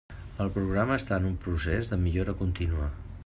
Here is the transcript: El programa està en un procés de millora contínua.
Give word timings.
El 0.45 0.47
programa 0.55 0.97
està 1.01 1.19
en 1.21 1.27
un 1.31 1.37
procés 1.45 1.91
de 1.93 2.01
millora 2.07 2.39
contínua. 2.43 2.89